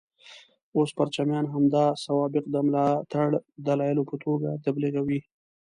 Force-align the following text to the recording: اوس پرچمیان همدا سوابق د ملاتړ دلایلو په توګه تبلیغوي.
اوس 0.75 0.89
پرچمیان 0.97 1.45
همدا 1.53 1.85
سوابق 2.03 2.43
د 2.49 2.55
ملاتړ 2.67 3.29
دلایلو 3.67 4.03
په 4.09 4.15
توګه 4.23 4.49
تبلیغوي. 4.65 5.19